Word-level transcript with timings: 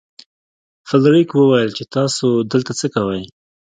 فلیریک 0.87 1.29
وویل 1.33 1.69
چې 1.77 1.83
تاسو 1.95 2.25
دلته 2.51 2.71
څه 2.79 2.87
کوئ. 2.95 3.23